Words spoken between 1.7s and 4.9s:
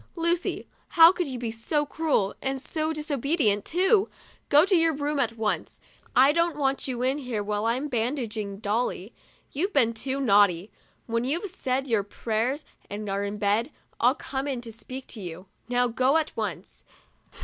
cruel, and so disobedient, too! Go to